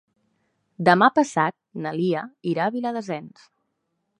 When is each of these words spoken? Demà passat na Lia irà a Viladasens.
Demà 0.87 1.09
passat 1.17 1.55
na 1.83 1.93
Lia 1.99 2.25
irà 2.55 2.67
a 2.71 2.75
Viladasens. 2.77 3.45